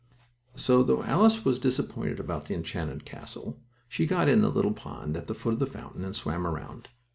So, 0.55 0.81
though 0.81 1.03
Alice 1.03 1.45
was 1.45 1.59
disappointed 1.59 2.19
about 2.19 2.45
the 2.45 2.55
enchanted 2.55 3.05
castle, 3.05 3.61
she 3.87 4.07
got 4.07 4.27
in 4.27 4.41
the 4.41 4.49
little 4.49 4.73
pond 4.73 5.15
at 5.15 5.27
the 5.27 5.35
foot 5.35 5.53
of 5.53 5.59
the 5.59 5.67
fountain, 5.67 6.03
and 6.03 6.15
swam 6.15 6.47
around. 6.47 6.89